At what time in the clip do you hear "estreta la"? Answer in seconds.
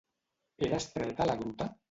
0.83-1.37